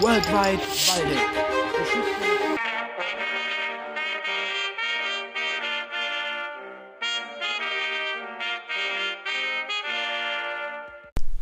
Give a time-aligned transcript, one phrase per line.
[0.00, 1.18] Worldwide Waldeck.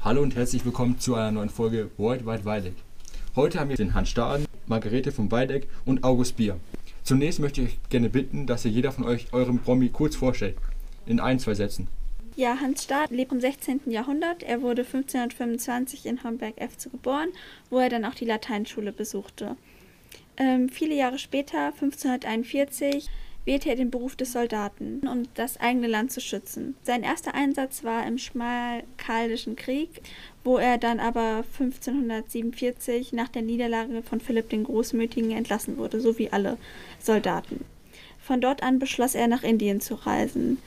[0.03, 2.75] Hallo und herzlich willkommen zu einer neuen Folge Worldwide Waldeck.
[3.37, 6.59] Heute haben wir den Hans Staden, Margarete von Waldeck und August Bier.
[7.05, 10.57] Zunächst möchte ich euch gerne bitten, dass ihr jeder von euch eurem Promi kurz vorstellt.
[11.07, 11.87] In ein, zwei Sätzen.
[12.39, 13.81] Ja, Hans Staat lebt im 16.
[13.87, 14.45] Jahrhundert.
[14.45, 17.31] Er wurde 1525 in Homberg-Efze geboren,
[17.69, 19.57] wo er dann auch die Lateinschule besuchte.
[20.37, 23.09] Ähm, viele Jahre später, 1541,
[23.45, 26.77] wählte er den Beruf des Soldaten, um das eigene Land zu schützen.
[26.85, 30.01] Sein erster Einsatz war im Schmalkaldischen Krieg,
[30.45, 36.19] wo er dann aber 1547 nach der Niederlage von Philipp den Großmütigen entlassen wurde, so
[36.19, 36.57] wie alle
[37.01, 37.65] Soldaten.
[38.21, 40.59] Von dort an beschloss er, nach Indien zu reisen.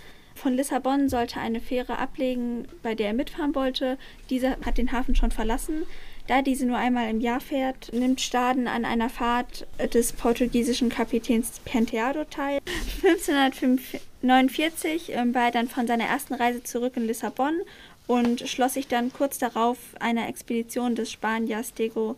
[0.42, 4.00] Von Lissabon sollte eine Fähre ablegen, bei der er mitfahren wollte.
[4.32, 5.84] Diese hat den Hafen schon verlassen.
[6.26, 11.60] Da diese nur einmal im Jahr fährt, nimmt Staden an einer Fahrt des portugiesischen Kapitäns
[11.64, 12.58] Penteado teil.
[13.04, 17.62] 1549 ähm, war er dann von seiner ersten Reise zurück in Lissabon
[18.08, 22.16] und schloss sich dann kurz darauf einer Expedition des Spaniers Diego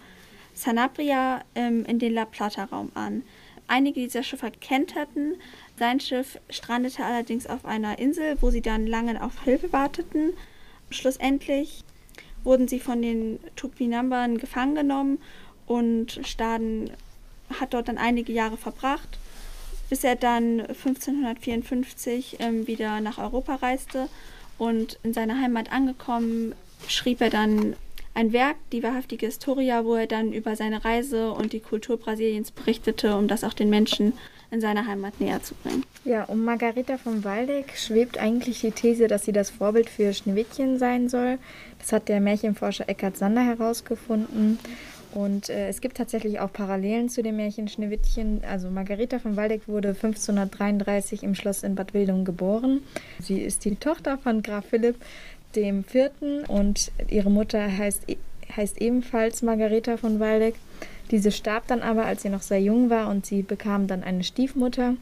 [0.54, 3.24] Sanabria ähm, in den La Plata-Raum an.
[3.68, 5.36] Einige dieser Schiffer kenterten,
[5.78, 10.34] sein Schiff strandete allerdings auf einer Insel, wo sie dann lange auf Hilfe warteten.
[10.90, 11.84] Schlussendlich
[12.44, 15.20] wurden sie von den Tupinambern gefangen genommen
[15.66, 16.92] und Staden
[17.60, 19.18] hat dort dann einige Jahre verbracht,
[19.90, 24.10] bis er dann 1554 ähm, wieder nach Europa reiste
[24.58, 26.54] und in seiner Heimat angekommen
[26.88, 27.76] schrieb er dann
[28.14, 32.52] ein Werk, die wahrhaftige Historia, wo er dann über seine Reise und die Kultur Brasiliens
[32.52, 34.14] berichtete, um das auch den Menschen
[34.54, 35.84] in seiner Heimat näher zu bringen.
[36.06, 40.78] Ja, um Margareta von Waldeck schwebt eigentlich die These, dass sie das Vorbild für Schneewittchen
[40.78, 41.40] sein soll.
[41.80, 44.60] Das hat der Märchenforscher Eckhard Sander herausgefunden.
[45.14, 48.42] Und äh, es gibt tatsächlich auch Parallelen zu dem Märchen Schneewittchen.
[48.50, 52.82] Also Margareta von Waldeck wurde 1533 im Schloss in Bad Wildung geboren.
[53.20, 54.96] Sie ist die Tochter von Graf Philipp
[55.54, 58.18] Vierten und ihre Mutter heißt, e,
[58.56, 60.56] heißt ebenfalls Margareta von Waldeck.
[61.14, 64.24] Diese starb dann aber, als sie noch sehr jung war und sie bekam dann eine
[64.24, 64.96] Stiefmutter.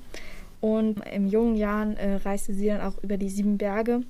[0.60, 4.02] Und in jungen Jahren äh, reiste sie dann auch über die sieben Berge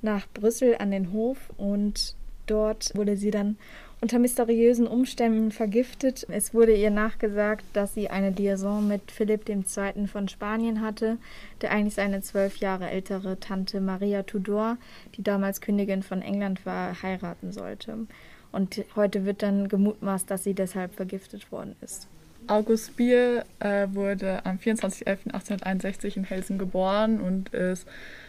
[0.00, 2.14] nach Brüssel an den Hof und
[2.46, 3.56] dort wurde sie dann
[4.00, 6.24] unter mysteriösen Umständen vergiftet.
[6.30, 10.06] Es wurde ihr nachgesagt, dass sie eine Liaison mit Philipp II.
[10.06, 11.18] von Spanien hatte,
[11.60, 14.76] der eigentlich seine zwölf Jahre ältere Tante Maria Tudor,
[15.16, 18.06] die damals Königin von England war, heiraten sollte.
[18.52, 22.08] Und heute wird dann gemutmaßt, dass sie deshalb vergiftet worden ist.
[22.46, 27.86] August Bier äh, wurde am 24.11.1861 in Helsen geboren und ist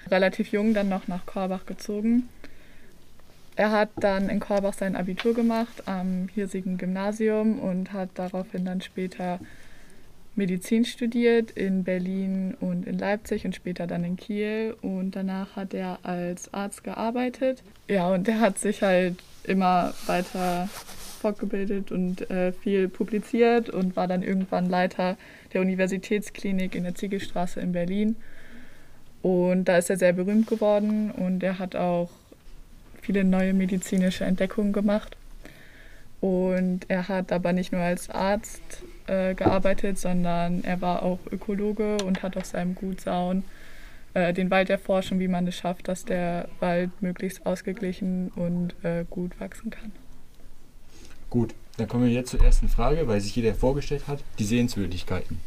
[0.09, 2.27] relativ jung dann noch nach Korbach gezogen.
[3.55, 8.81] Er hat dann in Korbach sein Abitur gemacht am hiesigen Gymnasium und hat daraufhin dann
[8.81, 9.39] später
[10.35, 14.75] Medizin studiert in Berlin und in Leipzig und später dann in Kiel.
[14.81, 17.61] Und danach hat er als Arzt gearbeitet.
[17.89, 19.17] Ja, und er hat sich halt
[19.49, 20.69] immer weiter
[21.19, 25.17] fortgebildet und äh, viel publiziert und war dann irgendwann Leiter
[25.53, 28.15] der Universitätsklinik in der Ziegelstraße in Berlin.
[29.21, 32.09] Und da ist er sehr berühmt geworden und er hat auch
[33.01, 35.17] viele neue medizinische Entdeckungen gemacht.
[36.21, 38.61] Und er hat aber nicht nur als Arzt
[39.07, 43.43] äh, gearbeitet, sondern er war auch Ökologe und hat auf seinem Gut Sauen
[44.13, 49.05] äh, den Wald erforschen, wie man es schafft, dass der Wald möglichst ausgeglichen und äh,
[49.09, 49.91] gut wachsen kann.
[51.29, 55.39] Gut, dann kommen wir jetzt zur ersten Frage, weil sich jeder vorgestellt hat, die Sehenswürdigkeiten.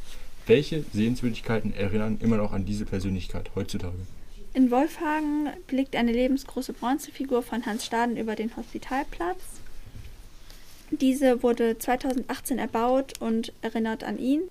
[0.47, 3.95] Welche Sehenswürdigkeiten erinnern immer noch an diese Persönlichkeit heutzutage?
[4.55, 9.41] In Wolfhagen blickt eine lebensgroße Bronzefigur von Hans Staden über den Hospitalplatz.
[10.91, 14.43] Diese wurde 2018 erbaut und erinnert an ihn.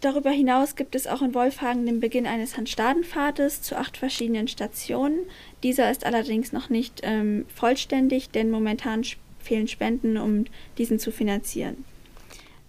[0.00, 5.20] Darüber hinaus gibt es auch in Wolfhagen den Beginn eines Hans-Staden-Pfades zu acht verschiedenen Stationen.
[5.62, 9.02] Dieser ist allerdings noch nicht ähm, vollständig, denn momentan
[9.40, 10.44] fehlen Spenden, um
[10.76, 11.84] diesen zu finanzieren.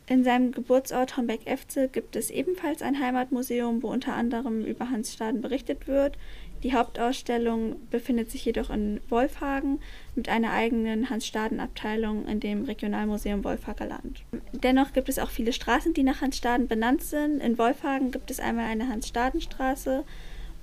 [0.09, 5.41] In seinem Geburtsort Homberg-Efze gibt es ebenfalls ein Heimatmuseum, wo unter anderem über Hans Staden
[5.41, 6.17] berichtet wird.
[6.63, 9.79] Die Hauptausstellung befindet sich jedoch in Wolfhagen
[10.15, 14.23] mit einer eigenen Hans-Staden-Abteilung in dem Regionalmuseum Wolfhager Land.
[14.53, 17.41] Dennoch gibt es auch viele Straßen, die nach Hans Staden benannt sind.
[17.41, 20.03] In Wolfhagen gibt es einmal eine Hans-Staden-Straße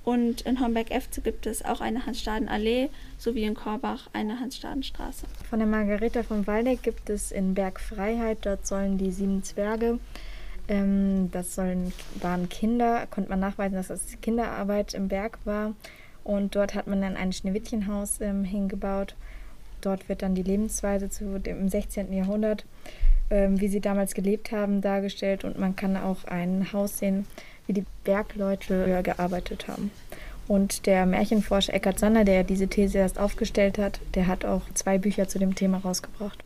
[0.03, 5.25] und in Homberg-Efze gibt es auch eine Hans-Staden-Allee sowie in Korbach eine Hans-Staden-Straße.
[5.49, 9.99] Von der Margareta von Waldeck gibt es in Bergfreiheit, dort sollen die sieben Zwerge
[10.67, 15.73] ähm, das sollen, waren Kinder, konnte man nachweisen, dass das Kinderarbeit im Berg war.
[16.23, 19.15] Und dort hat man dann ein Schneewittchenhaus ähm, hingebaut.
[19.81, 22.11] Dort wird dann die Lebensweise zu dem, im 16.
[22.11, 22.65] Jahrhundert
[23.29, 27.25] ähm, wie sie damals gelebt haben, dargestellt und man kann auch ein Haus sehen,
[27.67, 29.91] wie die Bergleute gearbeitet haben.
[30.47, 34.99] Und der Märchenforscher Eckhard Sander, der diese These erst aufgestellt hat, der hat auch zwei
[34.99, 36.43] Bücher zu dem Thema rausgebracht.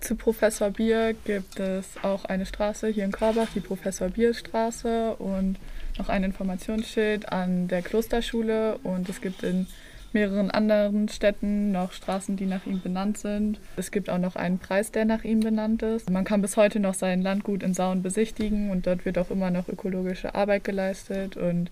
[0.00, 5.16] Zu Professor Bier gibt es auch eine Straße hier in Korbach, die Professor Bier Straße
[5.16, 5.56] und
[5.98, 9.66] noch ein Informationsschild an der Klosterschule und es gibt in
[10.12, 13.60] mehreren anderen Städten noch Straßen, die nach ihm benannt sind.
[13.76, 16.08] Es gibt auch noch einen Preis, der nach ihm benannt ist.
[16.08, 19.50] Man kann bis heute noch sein Landgut in Sauen besichtigen und dort wird auch immer
[19.50, 21.70] noch ökologische Arbeit geleistet und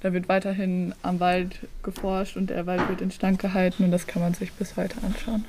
[0.00, 4.22] da wird weiterhin am Wald geforscht und der Wald wird instand gehalten und das kann
[4.22, 5.44] man sich bis heute anschauen.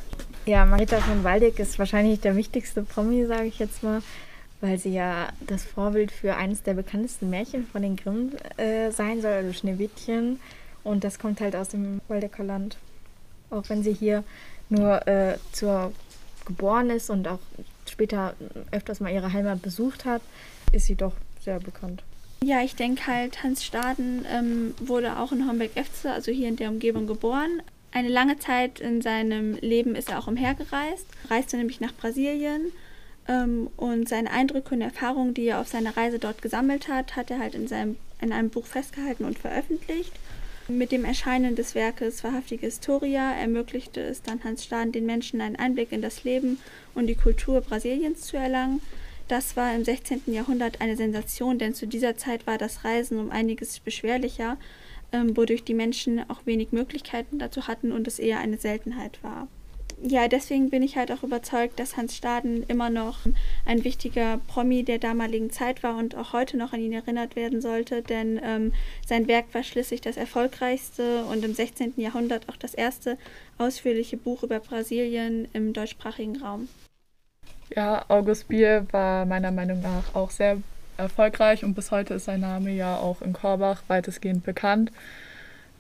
[0.48, 4.02] Ja, Marita von Waldeck ist wahrscheinlich der wichtigste Promi, sage ich jetzt mal,
[4.62, 9.22] weil sie ja das Vorbild für eines der bekanntesten Märchen von den Grimm äh, sein
[9.22, 10.40] soll, also Schneewittchen.
[10.86, 12.78] Und das kommt halt aus dem Waldecker Land.
[13.50, 14.24] Auch wenn sie hier
[14.70, 15.92] nur äh, zur
[16.46, 17.40] geboren ist und auch
[17.86, 18.34] später
[18.72, 20.22] öfters mal ihre Heimat besucht hat,
[20.72, 22.04] ist sie doch sehr bekannt.
[22.42, 26.70] Ja, ich denke halt, Hans Staden ähm, wurde auch in Homberg-Efze, also hier in der
[26.70, 27.62] Umgebung geboren.
[27.92, 32.72] Eine lange Zeit in seinem Leben ist er auch umhergereist, reiste nämlich nach Brasilien
[33.28, 37.32] ähm, und seine Eindrücke und Erfahrungen, die er auf seiner Reise dort gesammelt hat, hat
[37.32, 40.14] er halt in, seinem, in einem Buch festgehalten und veröffentlicht.
[40.70, 45.56] Mit dem Erscheinen des Werkes Wahrhaftige Historia ermöglichte es dann Hans Staden den Menschen einen
[45.56, 46.60] Einblick in das Leben
[46.94, 48.82] und die Kultur Brasiliens zu erlangen.
[49.30, 50.24] Das war im 16.
[50.28, 54.58] Jahrhundert eine Sensation, denn zu dieser Zeit war das Reisen um einiges beschwerlicher,
[55.12, 59.48] ähm, wodurch die Menschen auch wenig Möglichkeiten dazu hatten und es eher eine Seltenheit war
[60.02, 63.20] ja, deswegen bin ich halt auch überzeugt, dass Hans Staden immer noch
[63.66, 67.62] ein wichtiger Promi der damaligen Zeit war und auch heute noch an ihn erinnert werden
[67.62, 68.74] sollte, denn ähm,
[69.06, 71.94] sein Werk war schließlich das erfolgreichste und im 16.
[71.98, 73.18] Jahrhundert auch das erste
[73.58, 76.68] ausführliche Buch über Brasilien im deutschsprachigen Raum.
[77.76, 80.62] Ja, August Bier war meiner Meinung nach auch sehr
[80.98, 84.92] erfolgreich und bis heute ist sein Name ja auch in Korbach weitestgehend bekannt.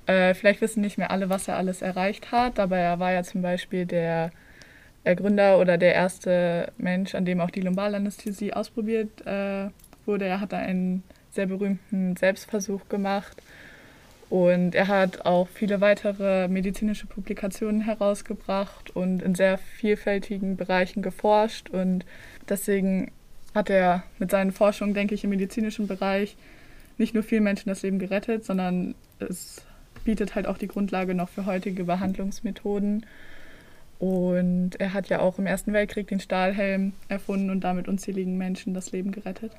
[0.05, 3.23] Äh, vielleicht wissen nicht mehr alle, was er alles erreicht hat, aber er war ja
[3.23, 4.31] zum Beispiel der
[5.15, 9.69] Gründer oder der erste Mensch, an dem auch die Lumbalanästhesie ausprobiert äh,
[10.05, 10.25] wurde.
[10.25, 13.41] Er hat da einen sehr berühmten Selbstversuch gemacht
[14.29, 21.69] und er hat auch viele weitere medizinische Publikationen herausgebracht und in sehr vielfältigen Bereichen geforscht
[21.69, 22.05] und
[22.49, 23.11] deswegen
[23.57, 26.37] hat er mit seinen Forschungen, denke ich, im medizinischen Bereich
[26.99, 29.63] nicht nur vielen Menschen das Leben gerettet, sondern es
[30.05, 33.03] bietet halt auch die Grundlage noch für heutige Behandlungsmethoden.
[33.97, 38.75] Und er hat ja auch im Ersten Weltkrieg den Stahlhelm erfunden und damit unzähligen Menschen
[38.75, 39.51] das Leben gerettet.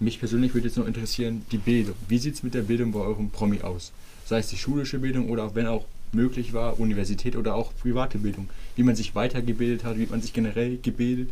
[0.00, 1.94] Mich persönlich würde jetzt noch interessieren, die Bildung.
[2.08, 3.92] Wie sieht es mit der Bildung bei eurem Promi aus?
[4.24, 8.18] Sei es die schulische Bildung oder auch, wenn auch möglich war, Universität oder auch private
[8.18, 8.48] Bildung.
[8.76, 11.30] Wie man sich weitergebildet hat, wie man sich generell gebildet.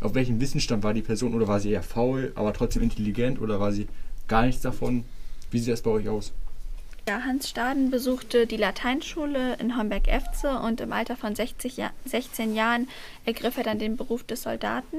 [0.00, 3.60] Auf welchem Wissensstand war die Person oder war sie eher faul, aber trotzdem intelligent oder
[3.60, 3.88] war sie
[4.28, 5.04] gar nichts davon?
[5.50, 6.32] Wie sieht das bei euch aus?
[7.08, 12.54] Ja, Hans Staden besuchte die Lateinschule in Homberg-Efze und im Alter von 60 Jahr, 16
[12.54, 12.88] Jahren
[13.24, 14.96] ergriff er dann den Beruf des Soldaten.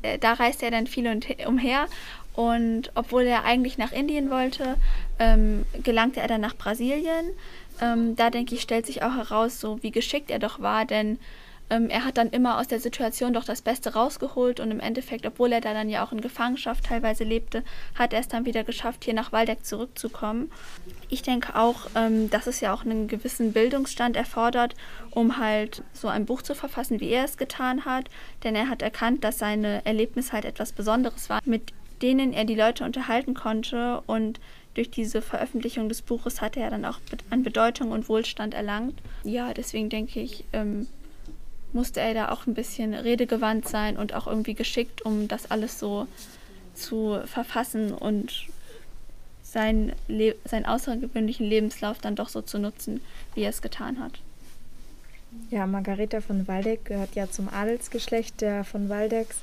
[0.00, 1.06] Äh, da reiste er dann viel
[1.46, 1.88] umher
[2.32, 4.76] und obwohl er eigentlich nach Indien wollte,
[5.18, 7.26] ähm, gelangte er dann nach Brasilien.
[7.80, 11.18] Ähm, da denke ich, stellt sich auch heraus, so wie geschickt er doch war, denn
[11.68, 15.26] ähm, er hat dann immer aus der Situation doch das Beste rausgeholt und im Endeffekt,
[15.26, 17.64] obwohl er da dann ja auch in Gefangenschaft teilweise lebte,
[17.96, 20.50] hat er es dann wieder geschafft, hier nach Waldeck zurückzukommen.
[21.08, 24.74] Ich denke auch, ähm, dass es ja auch einen gewissen Bildungsstand erfordert,
[25.10, 28.10] um halt so ein Buch zu verfassen, wie er es getan hat,
[28.44, 32.54] denn er hat erkannt, dass seine Erlebnisse halt etwas Besonderes waren, mit denen er die
[32.54, 34.38] Leute unterhalten konnte und
[34.76, 36.98] durch diese Veröffentlichung des Buches hatte er dann auch
[37.30, 39.00] an Bedeutung und Wohlstand erlangt.
[39.24, 40.86] Ja, deswegen denke ich, ähm,
[41.72, 45.78] musste er da auch ein bisschen redegewandt sein und auch irgendwie geschickt, um das alles
[45.78, 46.06] so
[46.74, 48.46] zu verfassen und
[49.42, 53.00] seinen, Le seinen außergewöhnlichen Lebenslauf dann doch so zu nutzen,
[53.34, 54.20] wie er es getan hat.
[55.50, 59.38] Ja, Margareta von Waldeck gehört ja zum Adelsgeschlecht der von Waldecks.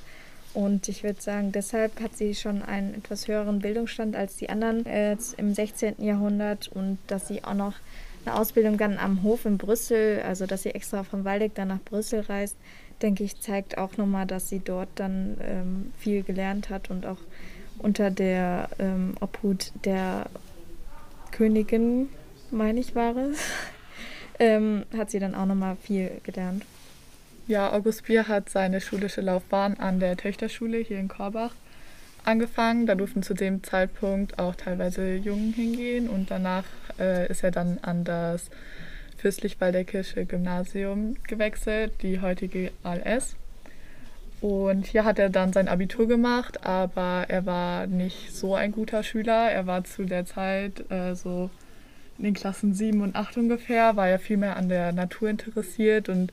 [0.53, 4.85] Und ich würde sagen, deshalb hat sie schon einen etwas höheren Bildungsstand als die anderen
[4.85, 5.95] äh, im 16.
[5.97, 7.73] Jahrhundert und dass sie auch noch
[8.25, 11.81] eine Ausbildung dann am Hof in Brüssel, also dass sie extra von Waldeck dann nach
[11.81, 12.55] Brüssel reist,
[13.01, 17.17] denke ich, zeigt auch nochmal, dass sie dort dann ähm, viel gelernt hat und auch
[17.79, 20.27] unter der ähm, Obhut der
[21.31, 22.09] Königin,
[22.51, 23.39] meine ich, war es,
[24.39, 26.63] ähm, hat sie dann auch nochmal viel gelernt.
[27.45, 31.53] Ja, August Bier hat seine schulische Laufbahn an der Töchterschule hier in Korbach
[32.23, 32.85] angefangen.
[32.85, 36.63] Da durften zu dem Zeitpunkt auch teilweise Jungen hingehen und danach
[36.97, 38.49] äh, ist er dann an das
[39.17, 43.35] Fürstlich Waldeckische Gymnasium gewechselt, die heutige ALS.
[44.39, 49.03] Und hier hat er dann sein Abitur gemacht, aber er war nicht so ein guter
[49.03, 49.51] Schüler.
[49.51, 51.49] Er war zu der Zeit äh, so
[52.17, 56.09] in den Klassen 7 und 8 ungefähr, war ja viel mehr an der Natur interessiert
[56.09, 56.31] und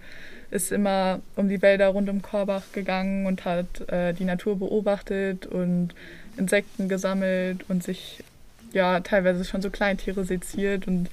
[0.50, 5.46] ist immer um die Wälder rund um Korbach gegangen und hat äh, die Natur beobachtet
[5.46, 5.94] und
[6.36, 8.22] Insekten gesammelt und sich
[8.72, 11.08] ja teilweise schon so Kleintiere seziert und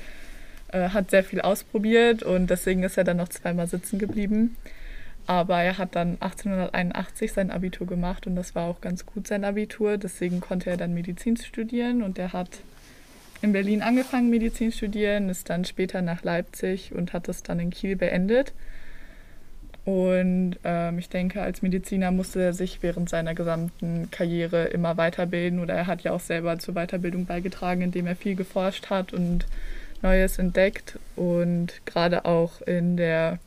[0.72, 4.56] äh, hat sehr viel ausprobiert und deswegen ist er dann noch zweimal sitzen geblieben.
[5.28, 9.44] Aber er hat dann 1881 sein Abitur gemacht und das war auch ganz gut sein
[9.44, 9.98] Abitur.
[9.98, 12.50] Deswegen konnte er dann Medizin studieren und er hat
[13.42, 17.70] in Berlin angefangen, Medizin studieren, ist dann später nach Leipzig und hat das dann in
[17.70, 18.54] Kiel beendet.
[19.86, 25.60] Und ähm, ich denke, als Mediziner musste er sich während seiner gesamten Karriere immer weiterbilden
[25.62, 29.46] oder er hat ja auch selber zur Weiterbildung beigetragen, indem er viel geforscht hat und
[30.02, 33.40] Neues entdeckt und gerade auch in der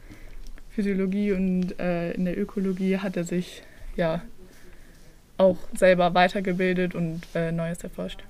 [0.70, 3.62] Physiologie und äh, in der Ökologie hat er sich
[3.94, 4.22] ja
[5.36, 8.24] auch selber weitergebildet und äh, Neues erforscht.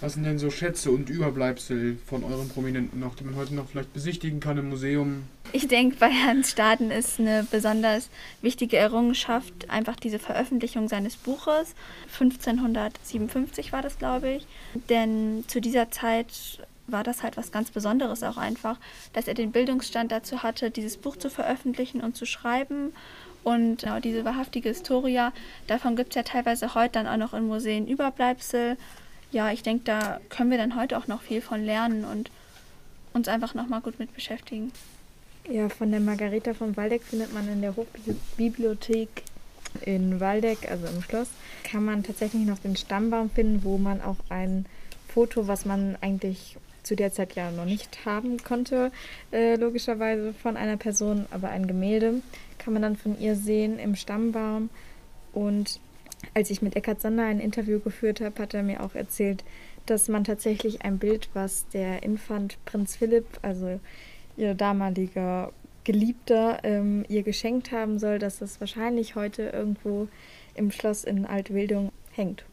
[0.00, 3.68] Was sind denn so Schätze und Überbleibsel von euren Prominenten noch, die man heute noch
[3.68, 5.24] vielleicht besichtigen kann im Museum?
[5.52, 8.10] Ich denke, bei Hans Staden ist eine besonders
[8.42, 11.74] wichtige Errungenschaft einfach diese Veröffentlichung seines Buches.
[12.12, 14.46] 1557 war das, glaube ich.
[14.90, 18.78] Denn zu dieser Zeit war das halt was ganz Besonderes auch einfach,
[19.14, 22.92] dass er den Bildungsstand dazu hatte, dieses Buch zu veröffentlichen und zu schreiben.
[23.44, 25.32] Und genau diese wahrhaftige Historia,
[25.68, 28.76] davon gibt es ja teilweise heute dann auch noch in Museen Überbleibsel.
[29.32, 32.30] Ja, ich denke, da können wir dann heute auch noch viel von lernen und
[33.12, 34.72] uns einfach nochmal gut mit beschäftigen.
[35.48, 39.22] Ja, von der Margareta von Waldeck findet man in der Hochbibliothek
[39.82, 41.28] in Waldeck, also im Schloss,
[41.64, 44.66] kann man tatsächlich noch den Stammbaum finden, wo man auch ein
[45.08, 48.92] Foto, was man eigentlich zu der Zeit ja noch nicht haben konnte,
[49.32, 52.22] äh, logischerweise von einer Person, aber ein Gemälde
[52.58, 54.70] kann man dann von ihr sehen im Stammbaum.
[55.32, 55.80] Und
[56.34, 59.44] als ich mit Eckhard Sander ein Interview geführt habe, hat er mir auch erzählt,
[59.86, 63.80] dass man tatsächlich ein Bild, was der Infant Prinz Philipp, also
[64.36, 65.52] ihr damaliger
[65.84, 70.08] Geliebter, ähm, ihr geschenkt haben soll, dass das wahrscheinlich heute irgendwo
[70.54, 72.44] im Schloss in Altwildung hängt.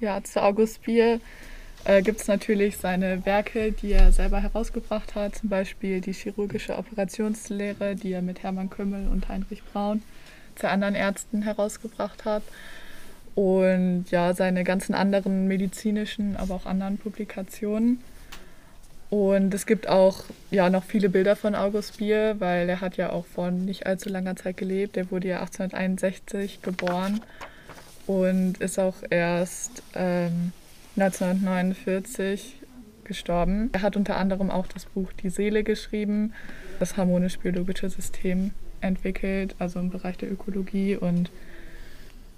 [0.00, 1.20] Ja, zu August Bier
[1.84, 6.76] äh, gibt es natürlich seine Werke, die er selber herausgebracht hat, zum Beispiel die chirurgische
[6.76, 10.02] Operationslehre, die er mit Hermann Kümmel und Heinrich Braun
[10.58, 12.42] zu anderen Ärzten herausgebracht hat.
[13.34, 18.00] Und ja, seine ganzen anderen medizinischen, aber auch anderen Publikationen.
[19.10, 23.10] Und es gibt auch ja noch viele Bilder von August Bier, weil er hat ja
[23.10, 24.96] auch vor nicht allzu langer Zeit gelebt.
[24.96, 27.20] Er wurde ja 1861 geboren
[28.06, 30.52] und ist auch erst ähm,
[30.96, 32.56] 1949
[33.04, 33.70] gestorben.
[33.72, 36.34] Er hat unter anderem auch das Buch Die Seele geschrieben,
[36.78, 40.96] das harmonisch-biologische System entwickelt, also im Bereich der Ökologie.
[40.96, 41.30] Und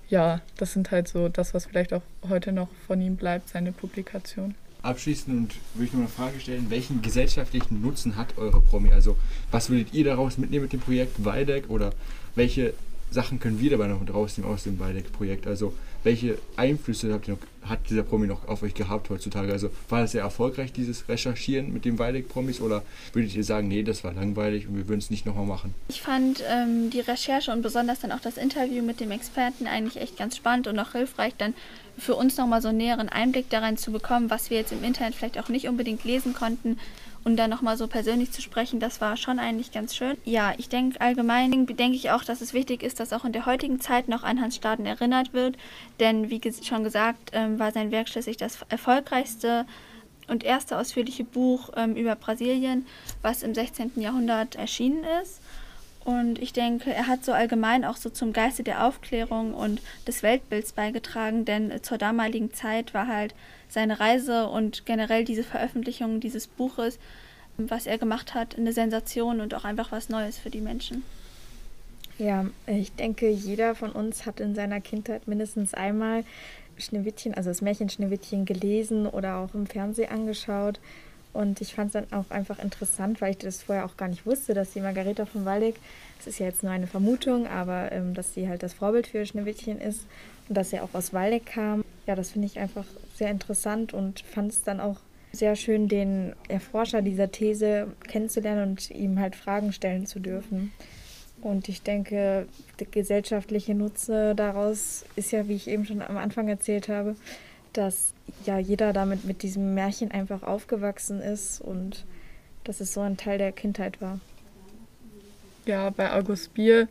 [0.09, 3.73] ja, das sind halt so das, was vielleicht auch heute noch von ihm bleibt, seine
[3.73, 4.55] Publikation.
[4.83, 8.93] Abschließend würde ich nur eine Frage stellen, welchen gesellschaftlichen Nutzen hat eure Promi?
[8.93, 9.17] Also
[9.51, 11.93] was würdet ihr daraus mitnehmen mit dem Projekt Waldeck oder
[12.35, 12.73] welche
[13.11, 15.47] Sachen können wir dabei noch rausnehmen aus dem Waldeck-Projekt?
[15.47, 19.53] Also welche Einflüsse habt ihr noch, hat dieser Promi noch auf euch gehabt heutzutage?
[19.53, 23.83] Also war das sehr erfolgreich, dieses Recherchieren mit dem Waldeck-Promis oder würdet ihr sagen, nee,
[23.83, 25.75] das war langweilig und wir würden es nicht nochmal machen?
[25.89, 30.01] Ich fand ähm, die Recherche und besonders dann auch das Interview mit dem Experten eigentlich
[30.01, 31.55] echt ganz spannend und auch hilfreich, dann
[32.01, 35.15] für uns nochmal so einen näheren Einblick darin zu bekommen, was wir jetzt im Internet
[35.15, 36.79] vielleicht auch nicht unbedingt lesen konnten
[37.25, 40.17] und dann nochmal so persönlich zu sprechen, das war schon eigentlich ganz schön.
[40.25, 43.47] Ja, ich denke allgemein, denke ich auch, dass es wichtig ist, dass auch in der
[43.47, 45.57] heutigen Zeit noch an Hans Staden erinnert wird,
[46.01, 49.67] denn wie schon gesagt, ähm, war sein Werk schließlich das erfolgreichste
[50.29, 52.87] und erste ausführliche Buch ähm, über Brasilien,
[53.21, 53.93] was im 16.
[53.97, 55.41] Jahrhundert erschienen ist.
[56.05, 60.23] Und ich denke, er hat so allgemein auch so zum Geiste der Aufklärung und des
[60.23, 63.35] Weltbilds beigetragen, denn zur damaligen Zeit war halt
[63.69, 66.99] seine Reise und generell diese Veröffentlichung dieses Buches,
[67.59, 71.05] was er gemacht hat, eine Sensation und auch einfach was Neues für die Menschen.
[72.19, 76.25] Ja, ich denke, jeder von uns hat in seiner Kindheit mindestens einmal
[76.77, 80.81] Schneewittchen, also das Märchen Schneewittchen gelesen oder auch im Fernsehen angeschaut.
[81.33, 84.27] Und ich fand es dann auch einfach interessant, weil ich das vorher auch gar nicht
[84.27, 85.77] wusste, dass die Margareta von Waldeck,
[86.19, 89.25] das ist ja jetzt nur eine Vermutung, aber ähm, dass sie halt das Vorbild für
[89.25, 90.07] Schneewittchen ist
[90.49, 91.85] und dass er auch aus Waldeck kam.
[92.07, 92.85] Ja, das finde ich einfach
[93.15, 94.97] sehr interessant und fand es dann auch
[95.33, 100.73] sehr schön, den Erforscher dieser These kennenzulernen und ihm halt Fragen stellen zu dürfen.
[101.41, 102.47] Und ich denke,
[102.79, 107.15] der gesellschaftliche Nutze daraus ist ja, wie ich eben schon am Anfang erzählt habe,
[107.73, 108.13] dass
[108.45, 112.05] ja jeder damit mit diesem Märchen einfach aufgewachsen ist und
[112.65, 114.21] dass es so ein Teil der Kindheit war.
[115.67, 116.89] Ja, bei August Bier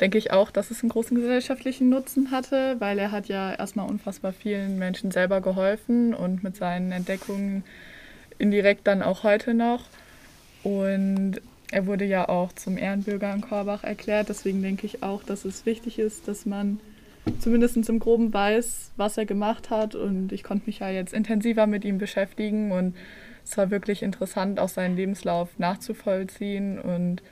[0.00, 3.88] denke ich auch, dass es einen großen gesellschaftlichen Nutzen hatte, weil er hat ja erstmal
[3.88, 7.64] unfassbar vielen Menschen selber geholfen und mit seinen Entdeckungen
[8.38, 9.84] indirekt dann auch heute noch.
[10.62, 14.28] Und er wurde ja auch zum Ehrenbürger in Korbach erklärt.
[14.28, 16.80] Deswegen denke ich auch, dass es wichtig ist, dass man
[17.38, 19.94] zumindest im Groben weiß, was er gemacht hat.
[19.94, 22.94] Und ich konnte mich ja jetzt intensiver mit ihm beschäftigen und
[23.44, 27.22] es war wirklich interessant, auch seinen Lebenslauf nachzuvollziehen und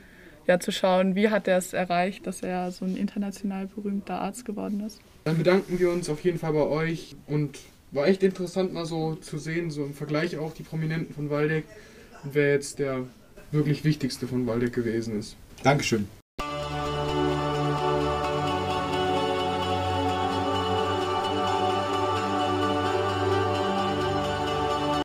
[0.47, 4.47] ja, zu schauen, wie hat er es erreicht, dass er so ein international berühmter Arzt
[4.47, 4.99] geworden ist.
[5.25, 7.59] Dann bedanken wir uns auf jeden Fall bei euch und
[7.93, 11.65] war echt interessant mal so zu sehen, so im Vergleich auch die Prominenten von Waldeck
[12.25, 13.05] und wer jetzt der
[13.53, 15.37] wirklich wichtigste von Waldeck gewesen ist.
[15.63, 16.09] Dankeschön.